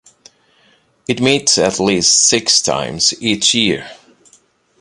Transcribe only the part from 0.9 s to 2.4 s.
It meets at least